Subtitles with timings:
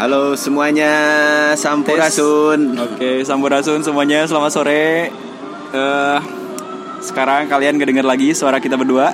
[0.00, 0.92] Halo semuanya,
[1.60, 2.72] Sampurasun.
[2.80, 5.12] Oke, Sampurasun semuanya, selamat sore.
[5.76, 6.18] Eh,
[7.04, 9.12] sekarang kalian ngedenger lagi suara kita berdua.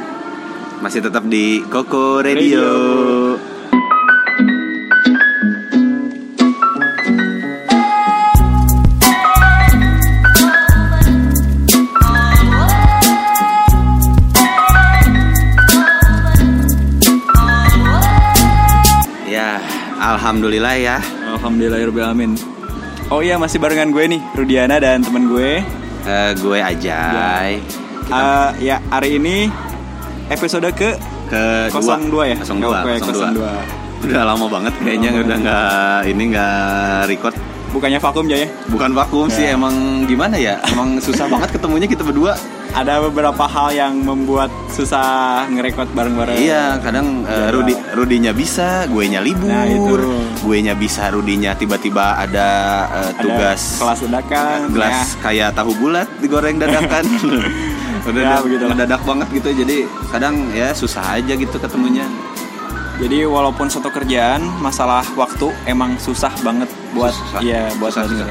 [0.78, 2.38] Masih tetap di Koko Radio.
[2.38, 2.70] Radio.
[20.46, 20.96] Alhamdulillah ya.
[21.34, 22.38] Alhamdulillahirobbilalamin.
[23.10, 25.58] Oh iya, masih barengan gue nih, Rudiana dan temen gue.
[26.06, 27.58] Eh, gue Ajay.
[28.06, 29.50] Eh, ya, hari ini
[30.30, 30.94] episode ke
[31.26, 32.38] Ke 02 ya?
[32.38, 33.34] 02, Oke, 02.
[33.34, 34.06] 02.
[34.06, 36.58] Udah lama banget kayaknya Lama udah nggak ini nggak
[37.10, 37.34] record.
[37.74, 38.46] Bukannya vakum ya?
[38.70, 39.58] Bukan vakum sih, Ya.
[39.58, 40.62] emang gimana ya?
[40.70, 42.38] Emang susah banget ketemunya kita berdua.
[42.76, 46.36] Ada beberapa hal yang membuat susah ngerekord bareng-bareng.
[46.36, 47.48] Iya, kadang Ya.
[47.48, 49.48] Rudi Rudinya bisa, gue nya libur.
[49.48, 49.96] Nah, itu.
[50.44, 52.48] Gue nya bisa, Rudinya tiba-tiba ada
[52.84, 54.58] Ada tugas kelas ledakan.
[54.70, 57.04] gelas kayak tahu bulat digoreng dadakan.
[58.06, 58.70] Udah Ya, ya, begitulah.
[58.70, 59.48] mendadak banget gitu.
[59.56, 62.04] Jadi kadang ya susah aja gitu ketemunya.
[62.96, 67.40] Jadi walaupun satu kerjaan, masalah waktu emang susah banget buat Susah.
[67.40, 68.28] iya buat Susah, susah.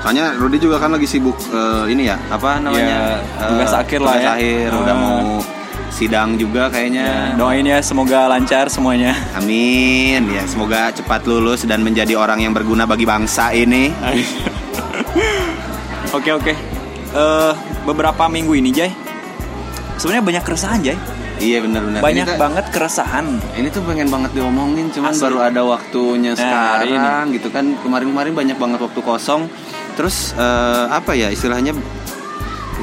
[0.00, 3.20] Soalnya Rudi juga kan lagi sibuk eh, ini ya, apa namanya?
[3.20, 4.32] Iya, tugas Eh, akhir lah tugas ya.
[4.34, 4.98] akhir, udah Eh.
[4.98, 5.20] mau
[5.90, 7.04] sidang juga kayaknya.
[7.04, 9.12] Ya, doain ya semoga lancar semuanya.
[9.34, 13.92] Amin ya semoga cepat lulus dan menjadi orang yang berguna bagi bangsa ini.
[16.10, 16.52] Oke oke.
[17.10, 17.52] Eh
[17.84, 18.90] beberapa minggu ini Jay,
[19.94, 20.98] sebenarnya banyak keresahan Jay.
[21.40, 22.00] Iya benar-benar.
[22.04, 23.26] Banyak ini banget keresahan.
[23.56, 25.24] Ini tuh pengen banget diomongin, cuman Asli.
[25.24, 26.40] baru ada waktunya Nah,
[26.84, 27.64] sekarang gitu kan.
[27.80, 29.48] Kemarin-kemarin banyak banget waktu kosong.
[29.96, 31.72] Terus eh, apa ya istilahnya?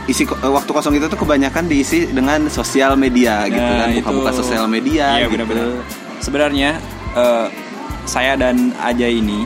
[0.09, 4.02] Isi eh, waktu kosong itu tuh kebanyakan diisi dengan sosial media gitu Nah, kan, itu.
[4.02, 5.22] buka-buka sosial media.
[5.22, 5.33] Iya gitu.
[5.38, 5.67] benar-benar.
[6.17, 6.69] Sebenarnya
[7.13, 7.47] eh,
[8.09, 9.45] saya dan Aja ini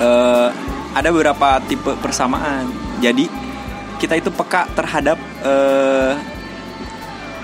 [0.00, 0.48] eh,
[0.94, 2.72] ada beberapa tipe persamaan.
[3.04, 3.28] Jadi
[3.98, 6.12] kita itu peka terhadap eh,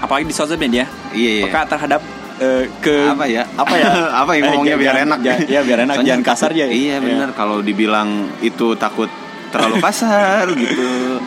[0.04, 1.44] apalagi di sosial media, Iya, iya.
[1.44, 2.00] peka terhadap
[2.36, 3.42] eh, ke apa ya?
[3.54, 3.88] apa ya?
[4.22, 5.18] apa yang Eh, ngomongnya biar jangan- enak?
[5.22, 6.66] jangan- Iya biar enak, Soalnya jangan kasar ya.
[6.82, 7.28] Iya benar.
[7.32, 8.08] Kalau dibilang
[8.40, 9.08] itu takut
[9.48, 11.18] terlalu kasar gitu.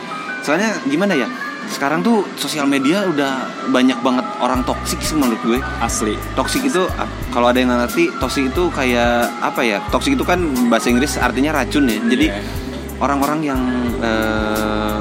[0.42, 1.28] Soalnya gimana ya?
[1.68, 5.60] Sekarang tuh sosial media udah banyak banget orang toksik sih menurut gue.
[5.80, 6.16] Asli.
[6.32, 6.88] Toksik itu
[7.30, 9.84] kalau ada yang ngerti, toksik itu kayak apa ya?
[9.88, 12.00] Toksik itu kan bahasa Inggris artinya racun ya.
[12.02, 12.40] Jadi Iya.
[12.98, 13.62] orang-orang yang
[14.00, 15.00] eh,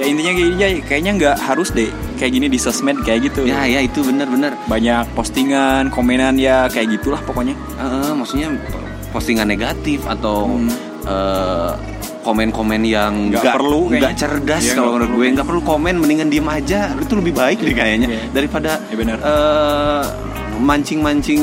[0.00, 3.44] Ya intinya gini Jay, kayaknya nggak harus deh kayak gini di sosmed kayak gitu.
[3.44, 7.52] ya ya itu benar-benar Banyak postingan, komenan ya kayak gitulah pokoknya.
[7.76, 8.48] Eh, maksudnya
[9.10, 10.72] postingan negatif atau Hmm.
[11.02, 11.72] eh,
[12.20, 14.00] komen-komen yang Nggak perlu kayaknya.
[14.02, 17.58] nggak cerdas Iya, kalau menurut gue nggak perlu komen mendingan diem aja itu lebih baik
[17.58, 18.20] deh kayaknya Iya.
[18.30, 19.16] daripada benar.
[19.18, 20.04] eh,
[20.60, 21.42] mancing-mancing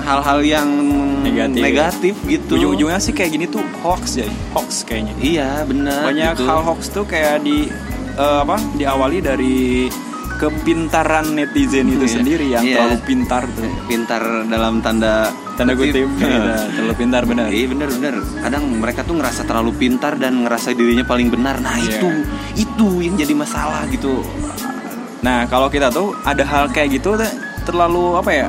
[0.00, 0.68] hal-hal yang
[1.40, 1.62] Negatif.
[1.62, 5.14] negatif gitu Ujung-ujungnya sih kayak gini tuh hoax jadi hoax kayaknya.
[5.18, 6.44] iya benar Banyak gitu.
[6.44, 7.70] hal hoax tuh kayak di
[8.14, 8.58] eh, apa?
[8.74, 9.86] Diawali dari
[10.38, 12.14] kepintaran netizen itu Iya.
[12.14, 12.74] sendiri yang Iya.
[12.78, 13.66] terlalu pintar tuh.
[13.84, 17.50] pintar dalam tanda Tanda kutip, iya, terlalu pintar benar.
[17.50, 18.14] Iya bener bener.
[18.38, 21.58] Kadang mereka tuh ngerasa terlalu pintar dan ngerasa dirinya paling benar.
[21.58, 21.98] Nah Iya.
[21.98, 22.08] itu
[22.56, 24.22] itu yang jadi masalah gitu.
[25.18, 27.18] Nah, kalau kita tuh ada hal kayak gitu
[27.64, 28.46] terlalu apa ya?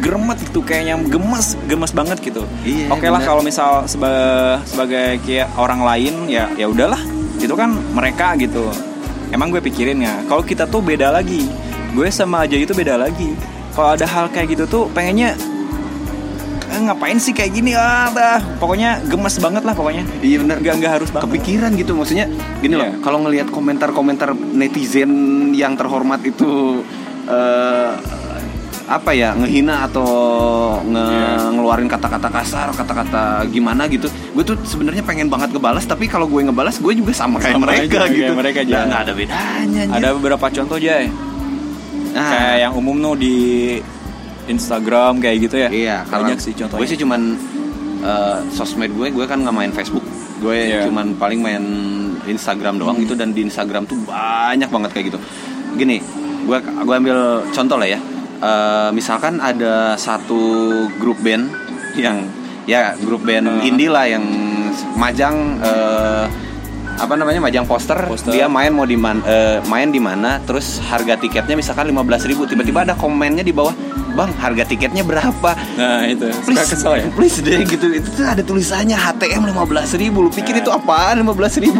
[0.00, 2.42] Gemet gitu kayaknya gemes, gemes banget gitu.
[2.62, 3.28] Iya, Oke lah benar.
[3.28, 7.00] kalau misal seba- sebagai kayak orang lain ya ya udahlah.
[7.36, 8.72] Itu kan mereka gitu.
[9.28, 10.24] Emang gue pikirin ya.
[10.24, 11.44] Kalau kita tuh beda lagi.
[11.90, 13.36] Gue sama aja itu beda lagi.
[13.70, 15.36] Kalau ada hal kayak gitu tuh pengennya
[16.66, 18.38] eh, ngapain sih kayak gini ah dah.
[18.56, 20.02] Pokoknya gemes banget lah pokoknya.
[20.20, 20.56] Iya bener.
[20.58, 21.28] Nggak nggak harus banget.
[21.28, 22.26] kepikiran gitu maksudnya
[22.58, 22.96] gini loh Iya.
[23.00, 25.12] kalau ngelihat komentar-komentar netizen
[25.52, 26.80] yang terhormat itu
[27.26, 27.90] eh,
[28.90, 30.10] apa ya ngehina atau
[30.82, 31.30] nge- Iya.
[31.54, 36.42] ngeluarin kata-kata kasar kata-kata gimana gitu gue tuh sebenarnya pengen banget ngebalas tapi kalau gue
[36.42, 38.74] ngebalas gue juga sama kayak Sama mereka aja, gitu kayak mereka aja.
[38.74, 39.82] Nah, nggak ada bedanya.
[39.94, 41.06] Ada beberapa contoh aja
[42.10, 43.36] Nah, kayak yang umum tuh di
[44.46, 45.68] Instagram kayak gitu ya.
[45.70, 46.80] Iya, banyak sih contohnya.
[46.82, 47.20] Gue sih cuman
[48.00, 50.02] eh, sosmed gue, gue kan nggak main Facebook.
[50.40, 50.90] Gue Iya.
[50.90, 51.62] cuman paling main
[52.24, 55.18] Instagram doang itu dan di Instagram tuh banyak banget kayak gitu.
[55.76, 56.02] Gini,
[56.42, 58.00] gue gue ambil contoh lah ya.
[58.40, 60.40] Eh, misalkan ada satu
[60.96, 61.52] grup band
[61.92, 62.24] yang
[62.64, 63.60] ya grup band Hmm.
[63.60, 64.24] indie lah yang
[64.96, 66.24] majang eh,
[66.96, 68.32] apa namanya majang poster, Poster.
[68.32, 72.80] dia main mau di man- eh, main di mana terus harga tiketnya misalkan 15.000 tiba-tiba
[72.82, 73.76] ada komennya di bawah
[74.10, 77.04] bang harga tiketnya berapa Nah itu suka kesel ya.
[77.10, 81.70] please deh gitu itu tuh ada tulisannya HTM 15.000 lu pikir itu apaan 15.000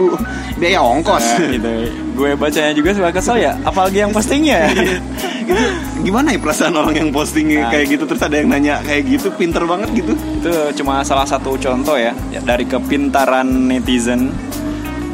[0.57, 1.71] biaya ongkos Nah, gitu.
[2.13, 3.57] Gue bacanya juga suka kesel ya.
[3.61, 4.69] Apalagi yang postingnya.
[5.49, 5.65] gitu.
[6.01, 7.69] gimana ya perasaan orang yang posting Nah.
[7.69, 11.57] kayak gitu terus ada yang nanya kayak gitu pinter banget gitu itu cuma salah satu
[11.57, 14.31] contoh ya ya, dari kepintaran netizen.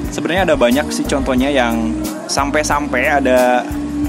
[0.08, 1.92] Sebenarnya ada banyak sih contohnya yang
[2.26, 3.62] sampai-sampai ada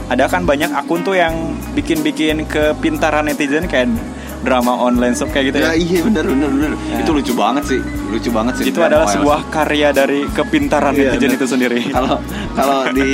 [0.08, 1.34] ada kan banyak akun tuh yang
[1.74, 3.92] bikin-bikin kepintaran netizen kayak
[4.38, 5.68] drama online shop kayak gitu ya.
[5.68, 6.98] ya iya benar benar benar Ya.
[7.02, 11.20] itu lucu banget sih lucu banget sih Itu adalah sebuah karya dari kepintaran Iya, netizen
[11.26, 11.36] bener.
[11.36, 11.80] itu sendiri.
[11.98, 12.16] kalau
[12.54, 13.10] kalau di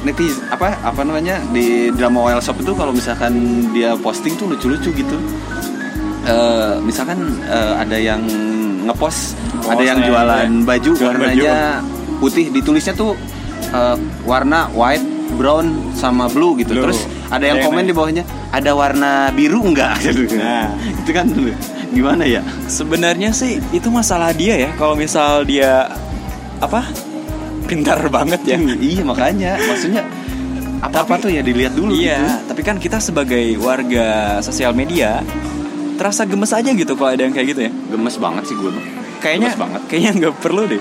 [0.00, 3.32] netizen apa apa namanya di drama oil shop itu kalau misalkan
[3.70, 5.16] dia posting tuh lucu-lucu gitu
[6.20, 8.20] Eh, misalkan eh, ada yang
[8.84, 11.80] ngepost Oh, ada yang saya- jualan baju Jualan warnanya
[12.16, 13.16] putih ditulisnya tuh
[13.70, 16.84] eh, warna white brown sama blue gitu Blue.
[16.84, 19.98] terus ada yang komen di bawahnya ada warna biru enggak
[20.36, 20.74] Nah.
[20.80, 21.26] itu kan
[21.90, 24.70] gimana ya Sebenarnya sih itu masalah dia ya.
[24.74, 25.90] Kalau misal dia
[26.58, 26.86] apa
[27.64, 28.56] pintar banget ya.
[28.76, 30.02] iya makanya maksudnya
[30.78, 32.08] apa apa Tapi- tuh ya dilihat dulu gitu.
[32.08, 35.20] Iya, tapi kan kita sebagai warga sosial media
[35.94, 37.72] terasa gemes aja gitu kalau ada yang kayak gitu ya.
[37.86, 38.72] gemes banget sih gue
[39.18, 39.80] Kayaknya Gemes banget.
[39.86, 40.80] kayaknya nggak perlu deh.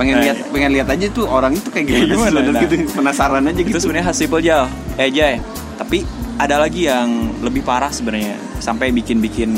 [0.00, 2.60] Pengen Nah, lihat pengen lihat aja tuh orang itu kayak gimana, Gimana, sih nah.
[2.64, 4.64] gitu penasaran aja Itu gitu sebenarnya khas simple Jal.
[4.96, 5.36] Eh Jay.
[5.76, 5.98] Tapi
[6.40, 9.52] ada lagi yang lebih parah sebenarnya sampai bikin-bikin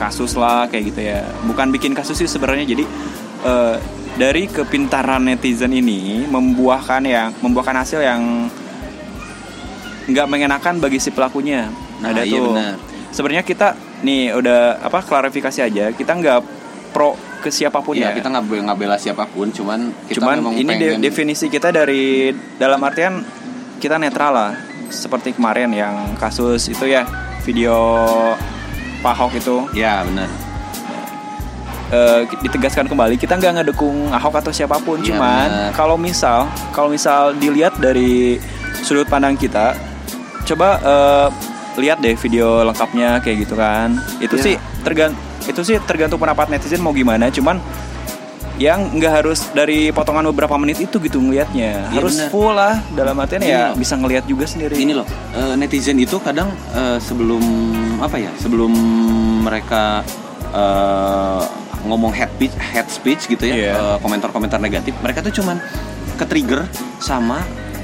[0.00, 1.28] kasus lah kayak gitu ya.
[1.44, 2.84] Bukan bikin kasus sih sebenarnya jadi
[3.44, 3.76] eh,
[4.16, 8.48] dari kepintaran netizen ini membuahkan yang membuahkan hasil yang
[10.08, 11.68] nggak mengenakan bagi si pelakunya.
[12.00, 12.56] Nah, ada iya tuh.
[12.56, 12.74] benar.
[13.12, 13.68] Sebenarnya kita
[14.00, 15.92] nih udah apa klarifikasi aja.
[15.92, 16.40] Kita nggak
[16.96, 18.14] pro ke siapa pun ya ya.
[18.14, 21.46] kita nggak be- nggak bela siapa pun cuman kita Cuman memang ini de- pengen definisi
[21.46, 23.24] kita dari dalam artian
[23.76, 24.52] kita netral lah.
[24.86, 27.06] Seperti kemarin yang kasus itu ya
[27.40, 27.74] video
[29.00, 30.26] Pak Ahok itu ya benar
[31.90, 34.98] eh, ditegaskan kembali kita nggak ngedukung Ahok atau siapa pun.
[34.98, 38.38] Iya, Cuman kalau misal kalau misal dilihat dari
[38.80, 39.74] sudut pandang kita,
[40.44, 41.28] coba eh,
[41.78, 43.94] lihat deh video lengkapnya kayak gitu kan.
[44.18, 44.44] Itu Iya.
[44.44, 45.14] sih tergant
[45.50, 47.28] itu sih tergantung pendapat netizen mau gimana.
[47.28, 47.58] Cuman
[48.56, 52.28] yang nggak harus dari potongan beberapa menit itu gitu ngelihatnya Iya, harus benar.
[52.28, 53.80] full lah dalam artian Ini ya loh.
[53.80, 57.40] bisa ngelihat juga sendiri ini loh eh, netizen itu kadang eh, sebelum
[57.98, 58.68] apa ya sebelum
[59.40, 60.04] mereka
[60.52, 61.42] eh,
[61.80, 63.74] ngomong head speech head speech gitu ya Iya.
[63.96, 65.56] komentar-komentar negatif mereka tuh cuman
[66.14, 66.68] ke trigger
[67.00, 67.40] sama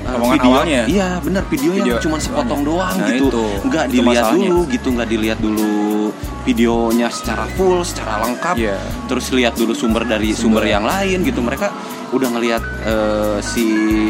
[0.07, 0.83] eh, Omongan video awalnya.
[0.87, 3.45] iya benar video, Video yang cuma sepotong doang Nah, gitu itu.
[3.65, 4.47] nggak Itu dilihat masalahnya.
[4.47, 5.69] dulu gitu nggak dilihat dulu
[6.43, 8.79] videonya secara full secara lengkap Iya.
[9.07, 10.65] terus lihat dulu sumber dari sumber, Sumber.
[10.69, 11.75] yang lain gitu mereka
[12.09, 13.67] udah ngelihat eh, si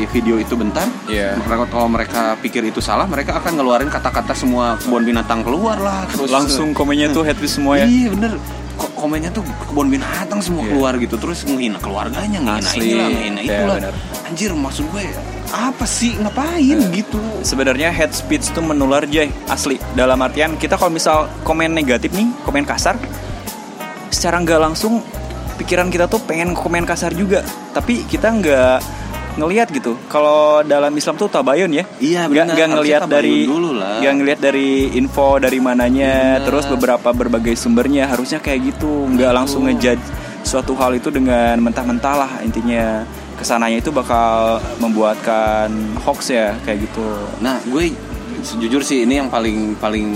[0.07, 1.37] video itu bentar Iya.
[1.39, 6.05] mereka kalau mereka pikir itu salah mereka akan ngeluarin kata-kata semua kebun binatang keluar lah
[6.07, 8.37] terus langsung komennya tuh head semua ya iya bener
[8.77, 10.69] Ko- komennya tuh kebun binatang semua Iya.
[10.69, 12.85] keluar gitu terus ngehina keluarganya ngehina Asli.
[12.87, 13.95] inilah ngehina Iya, itulah bener.
[14.23, 15.05] anjir maksud gue
[15.51, 16.17] apa sih?
[16.17, 16.89] Ngapain Iya.
[16.93, 17.19] gitu?
[17.41, 19.31] sebenarnya head speech tuh menular Jay.
[19.47, 19.79] Asli.
[19.93, 22.99] Dalam artian kita kalau misal komen negatif nih komen kasar
[24.09, 25.03] secara nggak langsung
[25.57, 27.43] pikiran kita tuh pengen komen kasar juga.
[27.71, 28.79] Tapi kita nggak
[29.37, 30.01] ngelihat gitu.
[30.09, 31.85] Kalau dalam Islam tuh tabayun ya.
[32.01, 32.55] Iya, nggak benar.
[32.57, 34.01] nggak ngelihat dari dulu lah.
[34.01, 36.45] nggak ngelihat dari info dari mananya Benar.
[36.49, 38.09] terus beberapa berbagai sumbernya.
[38.09, 39.07] Harusnya kayak gitu.
[39.13, 40.01] Nggak langsung ngejudge
[40.41, 43.03] suatu hal itu dengan mentah-mentah lah intinya
[43.37, 45.69] ke sananya itu bakal membuatkan
[46.03, 47.05] hoax ya kayak gitu.
[47.44, 47.93] Nah gue
[48.56, 50.09] jujur sih ini yang paling paling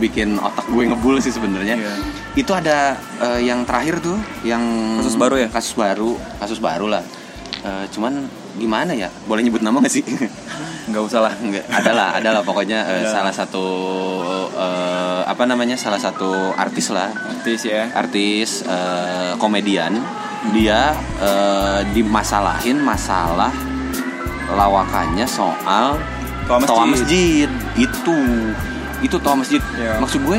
[0.00, 1.76] bikin otak gue ngebul sih sebenarnya.
[1.78, 1.94] Iya.
[2.34, 4.58] itu ada eh, yang terakhir tuh yang
[4.98, 5.48] Kasus baru ya?
[5.48, 7.04] kasus baru kasus baru lah.
[7.62, 8.26] Eh, cuman
[8.58, 9.06] gimana ya?
[9.24, 10.02] Boleh nyebut nama gak sih?
[10.90, 11.32] Nggak usah lah.
[11.38, 13.10] Enggak, adalah adalah pokoknya eh, Ada.
[13.22, 13.66] salah satu
[14.50, 17.14] eh, apa namanya salah satu artis lah.
[17.14, 17.86] Artis ya.
[17.94, 19.94] Artis eh, komedian
[20.52, 23.48] dia eh, dimasalahin masalah
[24.50, 25.96] lawakannya soal
[26.44, 26.68] Toa masjid.
[26.68, 27.48] toa masjid.
[27.80, 28.18] Itu.
[29.00, 29.62] Itu toa masjid.
[29.80, 29.96] Ya.
[29.96, 30.38] maksud gue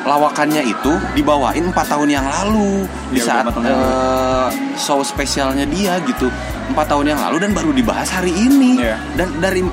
[0.00, 2.84] lawakannya itu dibawain empat tahun yang lalu.
[3.12, 6.28] Di Ya, saat tahun yang eh, show spesialnya dia gitu.
[6.68, 8.80] Empat tahun yang lalu dan baru dibahas hari ini.
[8.80, 8.96] Ya.
[9.16, 9.64] dan dari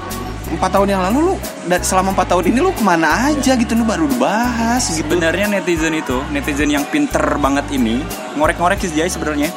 [0.49, 1.33] empat tahun yang lalu lu
[1.77, 3.73] selama empat tahun ini lu ke mana aja gitu?
[3.73, 5.03] Lu baru dibahas gitu.
[5.05, 7.99] Sebenarnya netizen itu netizen yang pinter banget ini
[8.33, 9.51] ngorek-ngorek sih Jay sebenarnya.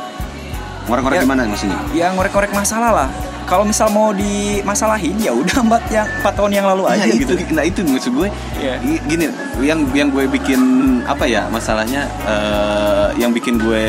[0.84, 1.22] Ngorek-ngorek Ya.
[1.22, 1.78] gimana maksudnya?
[1.92, 3.10] Ya ngorek-ngorek masalah lah.
[3.42, 7.34] Kalau misal mau dimasalahin ya udah empat yang empat tahun yang lalu aja Iya, gitu.
[7.34, 8.28] itu, nah itu maksud gue.
[8.56, 8.74] Iya.
[8.78, 9.24] Gi- gini
[9.60, 10.60] yang yang gue bikin
[11.02, 13.84] apa ya masalahnya eh, yang bikin gue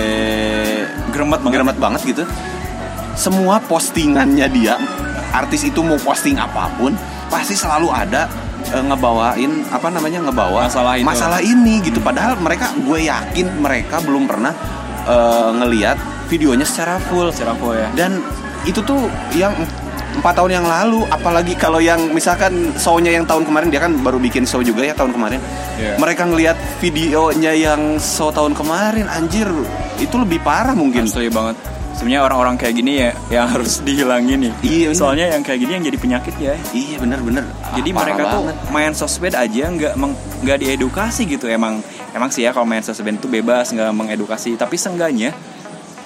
[1.10, 1.54] Geremet banget.
[1.54, 2.24] geremet banget gitu.
[3.14, 4.76] Semua postingannya dia
[5.32, 6.92] artis itu mau posting apa pun
[7.28, 8.28] pasti selalu ada
[8.70, 11.08] eh, ngebawain apa namanya ngebawa Masalah itu.
[11.08, 12.00] masalah ini gitu.
[12.00, 14.52] Padahal mereka gue yakin mereka belum pernah
[15.08, 15.98] eh, ngeliat
[16.28, 17.32] videonya secara full.
[17.32, 17.88] Secara full ya.
[17.96, 18.20] Dan
[18.64, 19.56] itu tuh yang
[20.12, 24.20] empat tahun yang lalu apalagi kalau yang misalkan show-nya yang tahun kemarin dia kan baru
[24.20, 25.40] bikin show juga ya tahun kemarin.
[25.80, 25.96] Iya.
[25.98, 29.48] mereka ngelihat videonya yang show tahun kemarin anjir
[29.98, 31.08] itu lebih parah mungkin.
[31.08, 31.56] Asli banget
[32.02, 34.98] sebenarnya orang-orang kayak gini ya yang harus dihilangin nih Iya, bener.
[34.98, 38.56] soalnya yang kayak gini yang jadi penyakit ya iya bener-bener jadi Ah, mereka tuh banget.
[38.68, 39.94] main sosmed aja nggak
[40.42, 44.76] nggak diedukasi gitu emang emang sih ya kalau main sosmed itu bebas nggak mengedukasi tapi
[44.76, 45.30] seenggaknya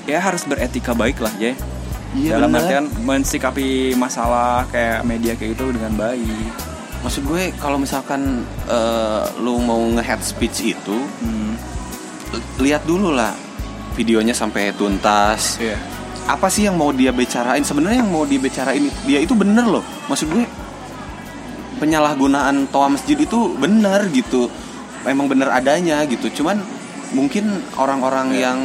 [0.03, 1.55] ya harus beretika baik lah ya
[2.11, 2.59] Iya, dalam bener.
[2.61, 6.51] artian mensikapi masalah kayak media kayak gitu dengan baik
[7.01, 11.53] maksud gue kalau misalkan eh, lu mau nge-head speech itu hmm.
[12.57, 13.31] lihat dulu lah
[13.95, 15.57] videonya sampai tuntas.
[15.57, 15.79] Iya.
[16.25, 17.61] apa sih yang mau dia bicarain?
[17.61, 19.85] Sebenarnya yang mau dibicarain dia itu bener loh.
[20.09, 20.41] Maksud gue
[21.77, 24.47] penyalahgunaan toa masjid itu bener gitu.
[25.05, 26.31] Memang bener adanya gitu.
[26.33, 26.57] Cuman
[27.13, 27.45] mungkin
[27.77, 28.41] orang-orang Iya.
[28.49, 28.59] yang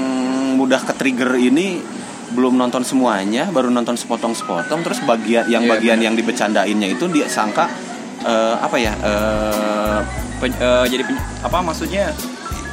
[0.57, 1.85] mudah ke trigger ini
[2.31, 6.07] belum nonton semuanya baru nonton sepotong-sepotong terus bagian yang Iya, bagian bener.
[6.07, 7.67] yang dibecandainnya itu dia sangka
[8.23, 9.99] eh, apa ya eh,
[10.39, 11.05] Pen- eh, jadi
[11.43, 12.09] apa maksudnya?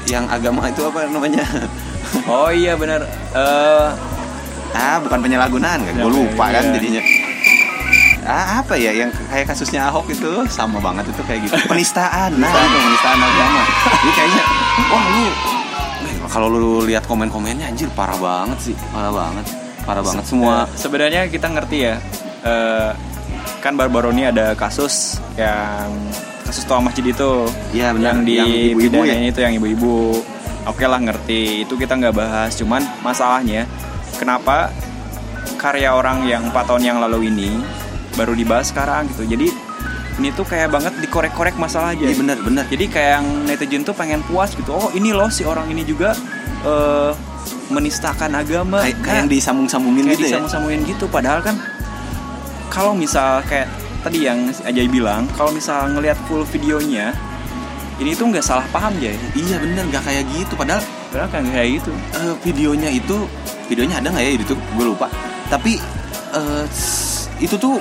[0.08, 1.44] Yang agama itu apa namanya
[2.28, 3.02] oh iya benar.
[3.34, 3.88] Eh,
[4.74, 5.94] ah bukan penyalahgunaan kan?
[5.96, 6.74] Gue Ya, lupa kan iya.
[6.76, 7.02] jadinya.
[8.28, 10.44] Ah apa ya yang kayak kasusnya Ahok itu?
[10.48, 11.56] Sama banget itu kayak gitu.
[11.72, 12.36] Penistaan.
[12.36, 13.64] Nah itu penistaan agama.
[13.98, 14.44] Ini kayaknya
[14.86, 15.24] wah lu
[16.04, 18.76] eh, kalau lu lihat komen-komennya anjir parah banget sih.
[18.92, 19.46] Parah banget.
[19.88, 20.68] Parah banget semua.
[20.76, 21.96] sebenarnya kita ngerti ya
[22.44, 22.92] eh,
[23.64, 25.88] kan baru-baru ini ada kasus yang
[26.44, 27.48] kasus toa masjid itu.
[27.72, 28.12] Iya, benar.
[28.12, 29.16] yang di Yang ibu-ibu ya?
[29.24, 29.96] itu yang ibu-ibu
[30.70, 31.64] oke lah ngerti.
[31.64, 32.56] Itu kita nggak bahas.
[32.60, 33.66] Cuman masalahnya
[34.20, 34.70] kenapa
[35.58, 37.50] karya orang yang empat tahun yang lalu ini
[38.14, 39.26] baru dibahas sekarang gitu?
[39.26, 39.48] Jadi
[40.18, 43.94] ini tuh kayak banget dikorek-korek masalah aja iya bener bener jadi kayak yang netizen tuh
[43.94, 44.74] pengen puas gitu.
[44.74, 46.18] Oh ini loh si orang ini juga
[46.66, 47.14] eh,
[47.70, 48.82] menistakan agama.
[48.82, 50.28] Kayak, kayak Nah, yang disambung-sambungin kayak gitu ya?
[50.34, 51.06] disambung-sambungin gitu.
[51.06, 51.56] Padahal kan
[52.74, 53.70] kalau misal kayak
[54.02, 57.14] tadi yang Ajay bilang kalau misal ngelihat full videonya
[57.98, 60.54] ini tuh nggak salah paham ya iya bener nggak kayak gitu.
[60.54, 61.92] Padahal padahal kan kayak gitu.
[62.14, 63.16] Eh, videonya itu
[63.66, 64.62] videonya ada nggak ya di YouTube?
[64.74, 65.08] Gue lupa.
[65.48, 65.82] Tapi
[66.68, 67.78] s- itu tuh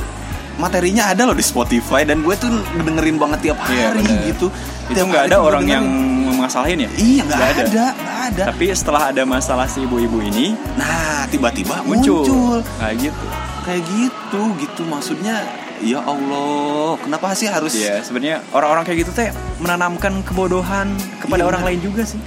[0.56, 4.20] materinya ada loh di Spotify dan gue tuh dengerin banget tiap hari Iya, bener.
[4.32, 4.46] gitu.
[4.87, 5.85] Itu nggak ada orang yang
[6.32, 6.90] masalahin ya?
[6.94, 7.92] Iya nggak ada nggak
[8.32, 8.42] ada.
[8.52, 12.58] Tapi setelah ada masalah si ibu-ibu ini nah tiba-tiba muncul, muncul.
[12.78, 13.26] Kayak gitu.
[13.66, 14.82] Kayak gitu gitu.
[14.87, 15.37] Maksudnya
[15.80, 19.28] ya Allah kenapa sih harus Iya, sebenarnya orang-orang kayak gitu teh
[19.59, 21.71] menanamkan kebodohan kepada Iya, orang benar.
[21.73, 22.21] lain juga sih.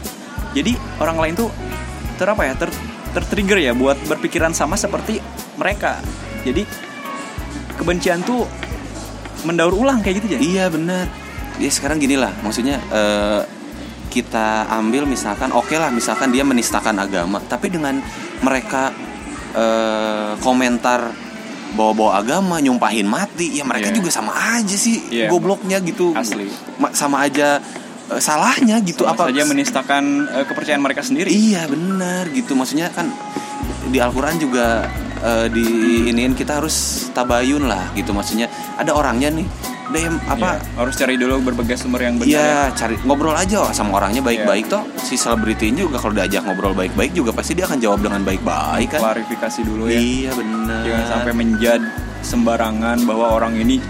[0.54, 1.50] Jadi orang lain tuh
[2.18, 2.70] ter apa ya, ter
[3.10, 5.18] tertrigger ya buat berpikiran sama seperti
[5.58, 5.98] mereka.
[6.46, 6.64] Jadi
[7.76, 8.46] kebencian tuh
[9.44, 10.40] mendaur ulang kayak gitu ya.
[10.40, 11.08] Iya bener
[11.60, 13.42] Ya sekarang gini lah Maksudnya eh,
[14.08, 18.00] Kita ambil misalkan Oke lah misalkan dia menistakan agama Tapi dengan
[18.40, 18.96] mereka
[19.52, 21.12] eh, Komentar
[21.72, 23.96] Bawa-bawa agama Nyumpahin mati Ya mereka Iya.
[23.96, 25.28] juga sama aja sih Iya.
[25.28, 26.50] Gobloknya gitu Asli.
[26.76, 27.62] Ma- Sama aja
[28.10, 31.30] eh, Salahnya gitu Sama apa saja menistakan eh, kepercayaan mereka sendiri.
[31.30, 33.10] Iya bener gitu Maksudnya kan
[33.86, 35.66] Di Al-Quran juga eh, Di
[36.08, 36.76] iniin kita harus
[37.10, 39.46] Tabayun lah gitu Maksudnya ada orangnya nih
[39.90, 42.30] DM apa Iya, harus cari dulu berbagai sumber yang benar.
[42.30, 42.38] ya.
[42.38, 44.86] Iya, cari ngobrol aja sama orangnya baik-baik toh.
[44.96, 49.00] Si selebritinya juga kalau diajak ngobrol baik-baik juga pasti dia akan jawab dengan baik-baik kan.
[49.02, 49.98] Klarifikasi dulu ya.
[49.98, 50.82] Iya benar.
[50.84, 51.82] Jangan sampai menjad
[52.22, 53.82] sembarangan bahwa orang ini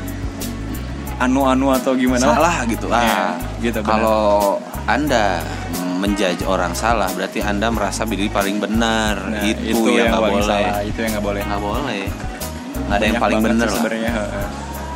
[1.17, 2.23] anu-anu atau gimana.
[2.23, 2.87] salah gitu.
[2.87, 3.91] Iya, Ah, gitu, benar.
[3.91, 4.23] Kalau
[4.85, 5.43] Anda
[5.99, 9.19] menjudge orang salah, berarti Anda merasa diri paling benar.
[9.27, 10.47] Nah, itu, yang nggak boleh.
[10.47, 11.41] salah, itu yang nggak boleh.
[11.43, 12.03] Nggak boleh.
[12.79, 13.83] Nggak ada yang paling benar lah.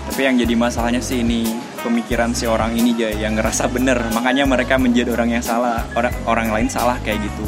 [0.10, 1.48] Tapi yang jadi masalahnya sih ini
[1.80, 4.00] pemikiran si orang ini aja yang ngerasa bener.
[4.12, 5.84] Makanya mereka menjadi orang yang salah.
[5.96, 7.46] Orang orang lain salah kayak gitu.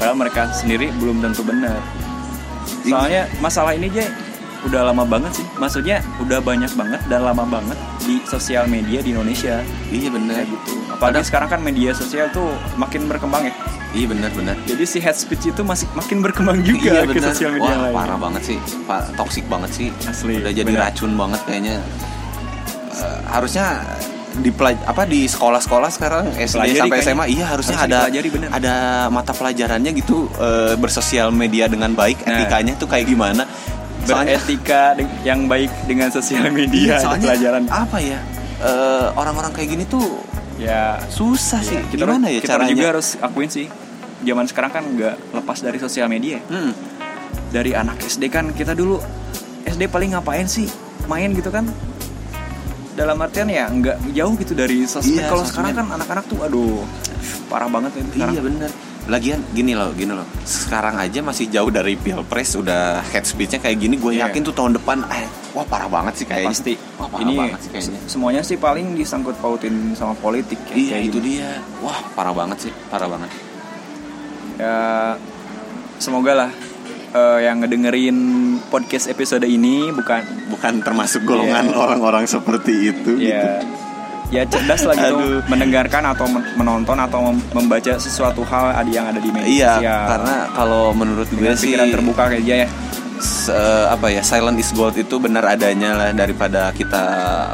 [0.00, 1.78] Padahal mereka sendiri belum tentu benar
[2.86, 4.06] soalnya masalah ini aja
[4.62, 5.46] udah lama banget sih.
[5.58, 7.74] Maksudnya udah banyak banget dan lama banget
[8.06, 9.58] di sosial media di Indonesia.
[9.90, 10.38] Iya benar.
[10.38, 10.72] kayak gitu.
[10.86, 13.54] Apalagi sekarang kan media sosial tuh makin berkembang ya
[13.92, 14.56] Iya benar benar.
[14.62, 17.28] jadi si head speech itu masih makin berkembang juga ke bener.
[17.28, 18.58] sosial media Iya, Wah, lain parah banget sih.
[18.82, 19.88] Pa- toxic banget sih.
[20.02, 20.80] Asli, Udah jadi bener.
[20.82, 21.76] racun banget kayaknya.
[22.94, 23.66] Eh, harusnya
[24.34, 27.12] di pelaj- apa di sekolah-sekolah sekarang SD Pelajari sampai kayaknya.
[27.12, 28.48] SMA iya harusnya Harus ada bener.
[28.50, 28.74] ada
[29.08, 32.32] mata pelajarannya gitu eh, bersosial media dengan baik Nah.
[32.34, 33.44] etikanya tuh kayak gimana.
[34.02, 34.82] Soalnya- beretika
[35.22, 38.18] yang baik dengan sosial media Iya, ada soalnya pelajaran apa ya?
[38.58, 40.06] eh, orang-orang kayak gini tuh
[40.54, 41.76] ya susah sih.
[41.86, 42.72] kita Gimana ya kita caranya?
[42.72, 43.66] juga harus akuin sih
[44.22, 46.72] zaman sekarang kan nggak lepas dari sosial media Hmm.
[47.48, 48.98] dari anak SD kan kita dulu
[49.64, 50.66] SD paling ngapain sih
[51.04, 51.66] main gitu kan
[52.92, 56.84] dalam artian ya nggak jauh gitu dari sosmed Iya, kalau sekarang kan anak-anak tuh aduh
[57.46, 58.70] parah banget itu sekarang Iya bener
[59.02, 60.22] Lagian gini loh, gini loh.
[60.46, 63.98] Sekarang aja masih jauh dari pilpres udah head speech-nya kayak gini.
[63.98, 64.30] Gue Iya.
[64.30, 66.54] yakin tuh tahun depan, eh, wah parah banget sih kayaknya.
[66.54, 67.98] pasti Wah parah ini banget sih kayaknya.
[67.98, 71.26] se- semuanya sih paling disangkut pautin sama politik ya, Iya kayak itu gini.
[71.34, 71.50] dia.
[71.82, 73.26] Wah parah banget sih, parah banget.
[74.54, 75.14] Ya
[75.96, 76.50] semoga lah
[77.10, 78.18] eh, yang ngedengerin
[78.66, 81.76] podcast episode ini bukan Bukan termasuk golongan Iya.
[81.76, 83.16] orang-orang seperti itu.
[83.16, 83.24] gitu.
[83.24, 83.60] ya
[84.28, 85.44] ya cerdas lah gitu Aduh.
[85.44, 89.72] mendengarkan atau men- menonton atau mem- membaca sesuatu hal ada yang ada di media Iya,
[89.76, 90.02] sosial.
[90.08, 92.68] karena kalau menurut gue dengan sih pikiran terbuka kayak dia ya
[93.22, 93.54] se-
[93.86, 97.02] apa ya silent is gold itu benar adanya lah daripada kita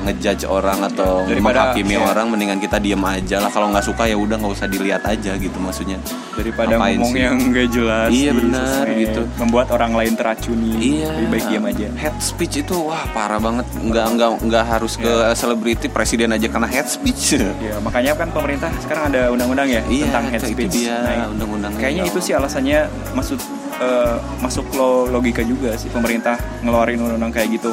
[0.00, 2.02] ngejudge orang atau Daripada- menghakimi iya.
[2.02, 5.36] orang mendingan kita diem aja lah kalau nggak suka ya udah nggak usah dilihat aja
[5.36, 6.00] gitu maksudnya
[6.32, 7.20] daripada Ngapain ngomong sih?
[7.20, 9.22] yang gak jelas Iya, di benar, sosmed, gitu.
[9.36, 11.10] membuat orang lain teracuni Iya.
[11.12, 13.66] lebih baik diam aja Head speech itu wah parah banget.
[13.76, 17.36] Nggak nggak nggak harus ke selebriti presiden aja kena head speech.
[17.58, 20.72] Ya, makanya kan pemerintah sekarang ada undang-undang ya Iya, tentang head itu speech.
[20.78, 21.80] dia, Nah, undang-undangnya.
[21.80, 22.78] Kayaknya Ya itu sih alasannya
[23.12, 23.38] masuk
[23.78, 27.72] eh, masuk lo logika juga sih pemerintah ngeluarin undang-undang kayak gitu.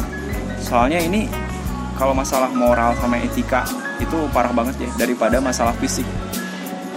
[0.61, 1.29] Soalnya ini
[1.95, 3.63] kalau masalah moral sama etika
[4.01, 6.05] itu parah banget ya daripada masalah fisik.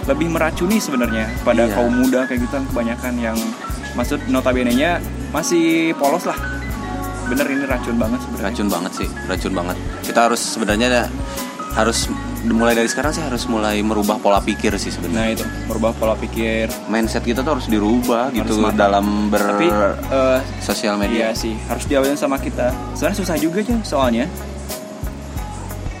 [0.07, 1.75] Lebih meracuni sebenarnya pada Iya.
[1.77, 3.37] kaum muda kayak gitu kan kebanyakan yang
[3.93, 4.99] maksud notabene-nya
[5.29, 6.37] masih polos lah.
[7.29, 8.45] Bener ini racun banget sebenarnya.
[8.49, 9.77] Racun banget sih, racun banget.
[10.01, 11.05] Kita harus sebenarnya
[11.77, 12.09] harus
[12.41, 15.19] mulai dari sekarang sih harus mulai merubah pola pikir sih sebenarnya.
[15.19, 16.71] Nah itu merubah pola pikir.
[16.87, 18.79] Mindset kita tuh harus dirubah gitu matang.
[18.79, 19.67] dalam ber Tapi
[20.07, 21.27] eh, sosial Iya media.
[21.33, 22.71] sih, harus diawalin sama kita.
[22.95, 24.25] Sebenarnya susah juga ya soalnya.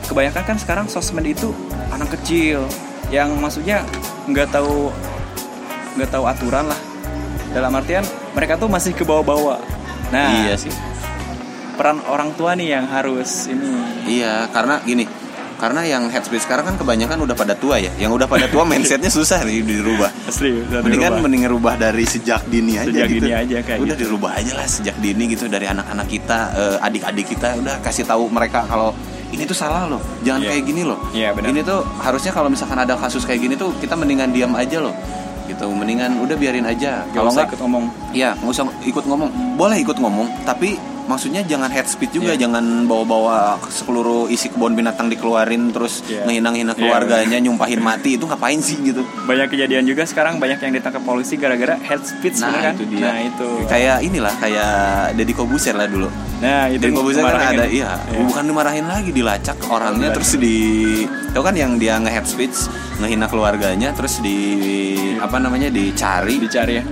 [0.07, 1.53] Kebanyakan kan sekarang sosmed itu
[1.89, 2.65] anak kecil
[3.09, 3.85] yang maksudnya
[4.25, 4.89] nggak tahu
[5.95, 6.79] nggak tahu aturan lah.
[7.49, 9.57] Dalam artian mereka tuh masih ke bawah-bawah.
[10.09, 10.73] Nah, Iya sih.
[11.77, 13.69] peran orang tua nih yang harus ini.
[14.19, 15.07] Iya, karena gini,
[15.59, 17.91] karena yang head speech sekarang kan kebanyakan udah pada tua ya.
[17.99, 20.07] Yang udah pada tua mindsetnya susah nih dirubah.
[20.25, 21.19] Asli, Mendingan dirubah.
[21.19, 23.27] mending ngerubah dari sejak dini aja Sejak gitu.
[23.27, 24.03] dini aja kayak udah gitu.
[24.07, 28.31] dirubah aja lah sejak dini gitu dari anak-anak kita, eh, adik-adik kita udah kasih tahu
[28.31, 28.95] mereka kalau
[29.29, 30.49] ini tuh salah loh, jangan Iya.
[30.49, 30.97] kayak gini loh.
[31.11, 31.51] Iya, benar.
[31.51, 34.95] Ini tuh harusnya kalau misalkan ada kasus kayak gini tuh kita mendingan diam aja loh.
[35.45, 37.05] Gitu, mendingan udah biarin aja.
[37.09, 37.85] Kalau nggak ikut ngomong.
[38.09, 39.29] Ya, nggak usah ikut ngomong.
[39.53, 40.77] Boleh ikut ngomong, tapi
[41.09, 42.45] maksudnya jangan head speech juga, Iya.
[42.45, 46.23] jangan bawa-bawa seluruh isi kebun binatang dikeluarin terus Iya.
[46.23, 49.01] ngehina-hina Iya, keluarganya, nyumpahin mati itu ngapain sih gitu?
[49.25, 52.73] Banyak kejadian juga sekarang banyak yang ditangkap polisi gara-gara head speech Nah, kan?
[52.77, 53.01] itu dia.
[53.01, 53.49] Nah, itu.
[53.65, 54.73] Kayak inilah kayak
[55.17, 56.13] Deddy Kobuser lah dulu.
[56.39, 58.21] Nah, itu Deddy Kobuser kan ada iya, Iya.
[58.23, 60.15] bukan dimarahin lagi, dilacak orangnya Dilacak.
[60.21, 60.57] terus di
[61.29, 62.57] Tahu kan yang dia nge-head speech,
[62.97, 64.37] ngehina keluarganya terus di
[65.17, 66.83] apa namanya dicari dicari ya.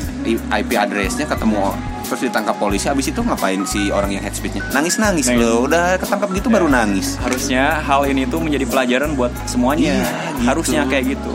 [0.54, 1.74] IP addressnya ketemu
[2.08, 5.28] terus ditangkap polisi habis itu ngapain si orang yang head speechnya nangis nangis.
[5.28, 5.68] loh.
[5.68, 7.20] Udah ketangkap gitu baru nangis.
[7.20, 10.00] Harusnya hal ini tuh menjadi pelajaran buat semuanya.
[10.00, 10.08] Iya,
[10.40, 10.48] gitu.
[10.48, 11.34] harusnya kayak gitu.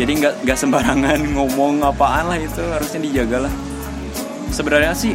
[0.00, 3.52] Jadi nggak nggak sembarangan ngomong apaan lah itu harusnya dijaga lah.
[4.48, 5.12] Sebenarnya sih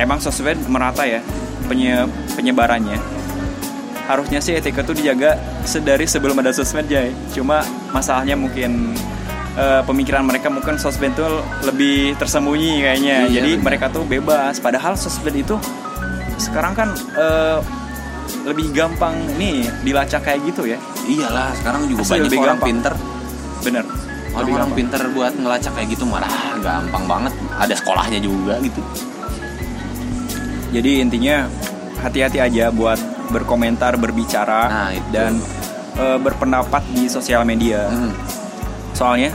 [0.00, 1.20] emang sosmed merata ya
[1.68, 2.98] penye- penyebarannya.
[4.02, 7.62] Harusnya sih etika tuh dijaga sedari sebelum ada sosmed ya cuma
[7.94, 8.92] masalahnya mungkin
[9.54, 13.16] eh, pemikiran mereka mungkin sosmed tuh lebih tersembunyi kayaknya.
[13.26, 13.64] Iya, jadi benar.
[13.64, 14.58] mereka tuh bebas.
[14.58, 15.56] Padahal sosmed itu
[16.36, 17.58] sekarang kan eh,
[18.42, 20.78] lebih gampang nih dilacak kayak gitu ya.
[21.04, 22.68] Iyalah sekarang juga Asli banyak lebih orang gampang.
[22.70, 22.94] pinter.
[23.62, 23.84] Bener
[24.32, 27.32] orang-orang pinter buat ngelacak kayak gitu malah gampang banget.
[27.52, 28.80] Ada sekolahnya juga gitu.
[30.72, 31.44] Jadi intinya
[32.00, 32.96] hati-hati aja buat
[33.28, 35.08] berkomentar berbicara Nah, itu.
[35.12, 35.36] dan
[35.94, 37.92] eh, berpendapat di sosial media.
[37.92, 38.12] Hmm.
[39.02, 39.34] Soalnya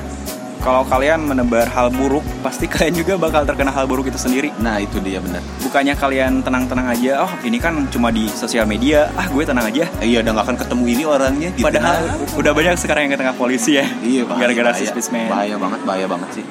[0.64, 4.56] kalau kalian menebar hal buruk pasti kalian juga bakal terkena hal buruk itu sendiri.
[4.64, 9.12] Nah itu dia bener bukannya kalian tenang-tenang aja oh ini kan cuma di sosial media
[9.20, 9.84] ah gue tenang aja.
[10.00, 11.68] Iya udah gak akan ketemu ini orangnya gitu.
[11.68, 15.80] Padahal Nah, udah banyak sekarang yang ketengah polisi ya iya bahaya, gara-gara sosmed bahaya banget
[15.84, 16.44] bahaya banget sih.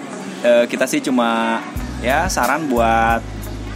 [0.45, 1.59] Eh, kita sih cuma
[2.05, 3.25] ya saran buat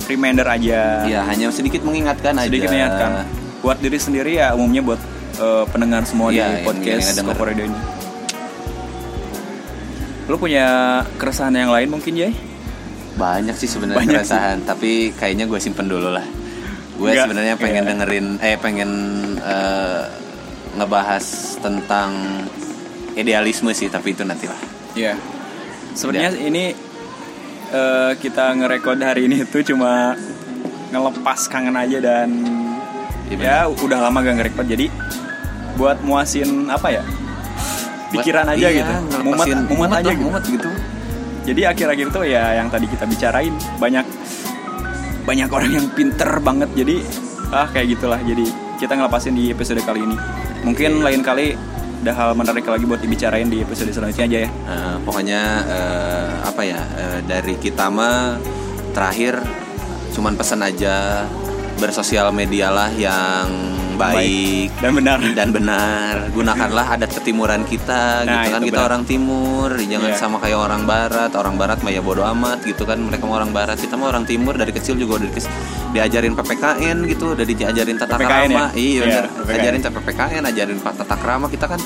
[0.05, 1.09] reminder aja.
[1.09, 2.49] Iya hanya sedikit mengingatkan aja.
[2.53, 3.25] Sedikit mengingatkan.
[3.65, 5.01] Buat diri sendiri ya umumnya buat
[5.41, 7.33] eh, pendengar semua Iya, di podcast denger.
[7.35, 8.00] Kokoredo ini
[10.31, 12.31] lu punya keresahan yang lain mungkin Jay?
[13.19, 16.23] Banyak sih sebenarnya keresahan, tapi kayaknya gue simpen dulu lah.
[16.95, 17.91] Gue sebenarnya pengen iya.
[17.91, 18.91] dengerin, eh pengen
[19.43, 20.03] eh,
[20.79, 22.15] ngebahas tentang
[23.19, 24.61] idealisme sih, tapi itu nanti lah.
[24.95, 25.19] Iya.
[25.99, 26.71] Sebenarnya ini
[27.75, 30.15] eh, kita ngerekod hari ini tuh cuma
[30.95, 32.31] ngelepas kangen aja dan
[33.31, 34.91] Iya, ya udah lama gak ngerekod jadi
[35.79, 37.03] buat muasin apa ya?
[38.11, 38.93] Pikiran aja iya, gitu.
[39.23, 40.23] Mumet, mumet aja gitu.
[40.27, 40.71] mumet gitu.
[41.41, 44.05] jadi akhir-akhir tuh ya yang tadi kita bicarain banyak
[45.25, 47.01] banyak orang yang pinter banget jadi
[47.51, 48.45] ah kayak gitulah jadi
[48.77, 50.17] kita ngelepasin di episode kali ini
[50.65, 51.57] mungkin lain kali
[52.01, 56.63] ada hal menarik lagi buat dibicarain di episode selanjutnya aja ya Eh, pokoknya eh, apa
[56.65, 58.41] ya eh, dari kita mah
[58.97, 59.37] terakhir
[60.17, 61.29] cuman pesan aja
[61.77, 63.49] bersosial medialah yang
[64.03, 65.19] baik, dan benar.
[65.39, 66.15] Dan benar.
[66.31, 68.61] Gunakanlah adat ketimuran kita Nah, gitu kan.
[68.63, 68.89] Kita benar.
[68.89, 69.69] orang timur.
[69.73, 70.17] Jangan Iya.
[70.17, 71.31] sama kayak orang barat.
[71.33, 72.99] Orang barat mah ya bodo amat gitu kan.
[72.99, 73.77] Mereka mah orang barat.
[73.77, 74.55] Kita mah orang timur.
[74.55, 75.31] Dari kecil juga udah
[75.91, 77.25] diajarin PPKN gitu.
[77.33, 78.63] Udah diajarin tata PPKN krama.
[78.63, 78.67] ya?
[78.73, 79.25] iya Iya, benar.
[79.31, 79.57] PPKN.
[79.57, 81.47] ajarin PPKN ajarin tata krama.
[81.47, 81.81] Kita kan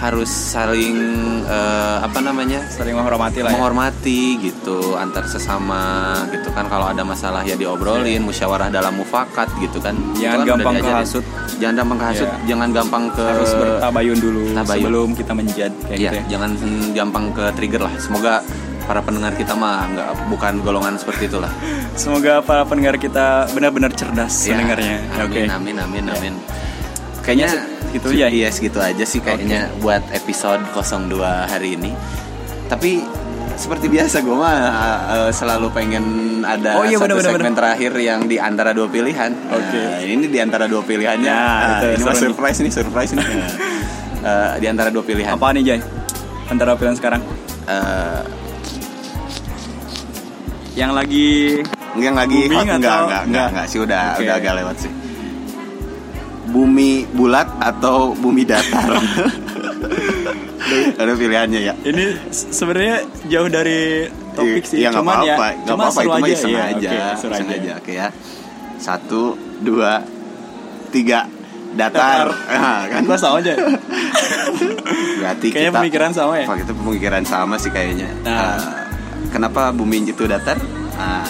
[0.00, 0.96] harus saling
[1.44, 2.64] eh, apa namanya?
[2.66, 3.54] Sering menghormati lah ya.
[3.54, 5.82] menghormati gitu antar sesama
[6.26, 6.64] gitu kan.
[6.66, 9.92] Kalau ada masalah ya diobrolin musyawarah dalam mufakat gitu kan.
[10.14, 11.24] Jangan kan gampang kehasut.
[11.54, 12.36] jangan gampang kehasut Iya.
[12.46, 14.80] jangan gampang ke harus bertabayun dulu Tabayun.
[14.80, 16.22] sebelum kita menjad kayak Iya, gitu ya.
[16.30, 16.50] jangan
[16.90, 17.94] gampang ke trigger lah.
[17.98, 18.34] Semoga
[18.82, 21.52] para pendengar kita mah nggak bukan golongan seperti itulah.
[22.00, 25.36] Semoga para pendengar kita benar-benar cerdas Ya, pendengarnya oke.
[25.36, 26.14] amin amin amin Ya.
[26.16, 26.34] amin.
[26.40, 26.69] Kayaknya
[27.20, 27.50] kayaknya
[27.90, 28.26] gitu aja.
[28.28, 31.90] iya segitu aja sih kayaknya buat episode 02 hari ini
[32.66, 33.02] tapi
[33.54, 34.56] seperti biasa gue mah
[35.10, 36.04] eh, selalu pengen
[36.40, 39.28] ada Oh iya, satu bener-bener, segmen terakhir yang di antara dua pilihan.
[39.52, 39.76] Oke.
[39.76, 41.28] Nah, ini di antara dua pilihannya.
[41.28, 43.26] Nah, Nah, itu ini mah surprise nih, surprise nih.
[44.20, 45.32] Eh, di antara dua pilihan.
[45.32, 45.80] apa nih Jay
[46.46, 47.20] antara pilihan sekarang
[47.64, 48.20] Eh,
[50.74, 51.60] yang lagi
[51.94, 53.46] yang lagi hot enggak, enggak, enggak, enggak?
[53.50, 54.22] enggak sih udah Oke.
[54.22, 54.92] udah agak lewat sih.
[56.50, 58.90] Bumi bulat atau bumi datar?
[61.00, 61.74] Ada pilihannya ya.
[61.82, 65.96] ini se- sebenarnya jauh dari topik sih Iya, nggak cuman ya apa-apa, nggak cuma apa-apa
[65.96, 67.56] seru itu aja iseng ya aja, oke, seru iseng aja.
[67.56, 67.72] aja.
[67.76, 68.08] Oke ya.
[68.76, 69.22] Satu,
[69.58, 69.92] dua,
[70.90, 71.20] tiga,
[71.72, 72.26] datar.
[72.30, 73.54] Nah, kan Gua sama aja
[75.20, 78.08] berarti kayaknya kita pemikiran sama ya kita pemikiran sama sih kayaknya.
[78.22, 78.56] Nah.
[78.56, 78.62] Eh,
[79.30, 80.56] kenapa bumi itu datar?
[80.94, 81.24] Nah,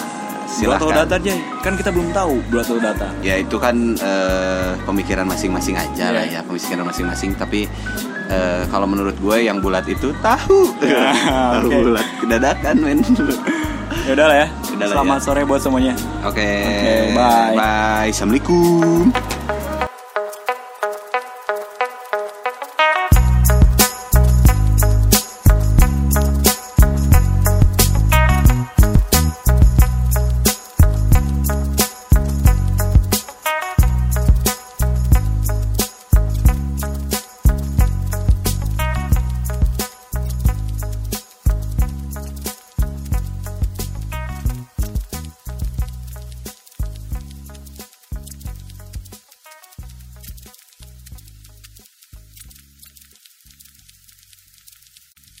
[0.51, 1.07] silahkan.
[1.07, 6.11] data Jay kan kita belum tahu tahu data Ya itu kan eh, pemikiran masing-masing aja
[6.11, 6.37] lah Iya.
[6.37, 7.31] ya, pemikiran masing-masing.
[7.33, 7.65] Tapi
[8.27, 11.11] eh, kalau menurut gue yang bulat itu tahu, Ya,
[11.55, 11.77] tahu oke.
[11.85, 12.99] bulat dadakan men.
[14.01, 14.47] ya udah lah ya
[14.81, 15.23] selamat ya.
[15.23, 17.53] sore buat semuanya Oke, Oke, bye.
[17.53, 19.60] bye, assalamualaikum.